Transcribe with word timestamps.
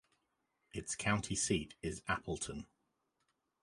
Its 0.73 0.95
county 0.95 1.35
seat 1.35 1.75
is 1.83 2.01
Appleton. 2.07 2.65